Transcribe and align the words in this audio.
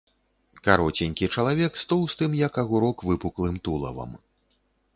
Кароценькі 0.67 1.29
чалавек 1.35 1.77
з 1.81 1.85
тоўстым, 1.93 2.31
як 2.47 2.53
агурок, 2.63 3.05
выпуклым 3.13 3.55
тулавам. 3.69 4.19